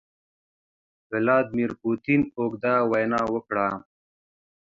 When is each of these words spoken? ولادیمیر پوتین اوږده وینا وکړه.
ولادیمیر 1.11 1.71
پوتین 1.81 2.21
اوږده 2.37 2.73
وینا 2.91 3.21
وکړه. 3.33 3.67